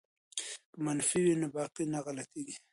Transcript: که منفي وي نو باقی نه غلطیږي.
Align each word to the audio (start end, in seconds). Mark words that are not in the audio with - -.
که 0.71 0.77
منفي 0.85 1.19
وي 1.23 1.33
نو 1.41 1.47
باقی 1.55 1.83
نه 1.93 1.99
غلطیږي. 2.05 2.55